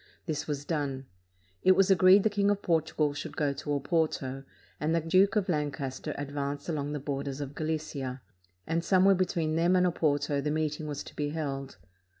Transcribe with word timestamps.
This 0.25 0.47
was 0.47 0.65
done. 0.65 1.05
It 1.61 1.73
was 1.75 1.91
agreed 1.91 2.23
the 2.23 2.29
King 2.31 2.49
of 2.49 2.63
Portugal 2.63 3.13
should 3.13 3.37
go 3.37 3.53
to 3.53 3.69
Oporto, 3.69 4.43
and 4.79 4.95
the 4.95 4.99
Duke 4.99 5.35
of 5.35 5.47
Lancas 5.47 5.99
ter 5.99 6.15
advance 6.17 6.67
along 6.67 6.93
the 6.93 6.99
borders 6.99 7.39
of 7.39 7.53
Galicia; 7.53 8.23
and 8.65 8.83
some 8.83 9.05
where 9.05 9.13
between 9.13 9.55
them 9.57 9.75
and 9.75 9.85
Oporto 9.85 10.41
the 10.43 10.49
meeting 10.49 10.87
was 10.87 11.03
to 11.03 11.15
be 11.15 11.29
held. 11.29 11.77